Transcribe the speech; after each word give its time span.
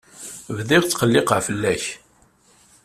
Bdiɣ 0.57 0.81
ttqelliqeɣ 0.83 1.37
fell-ak. 1.47 1.83